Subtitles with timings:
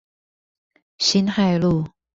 [0.97, 1.87] 辛亥路